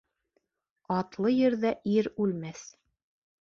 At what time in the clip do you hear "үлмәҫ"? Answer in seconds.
2.27-2.65